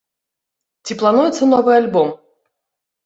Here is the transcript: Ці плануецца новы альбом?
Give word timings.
Ці 0.87 0.97
плануецца 1.03 1.43
новы 1.53 1.71
альбом? 1.83 2.09